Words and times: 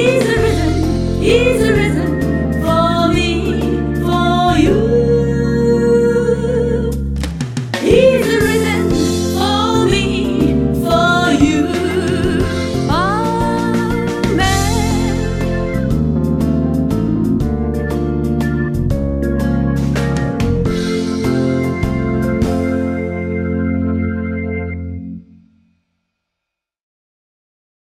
He's 0.00 0.24
arisen, 0.24 1.20
he's 1.20 1.62
arisen. 1.62 2.09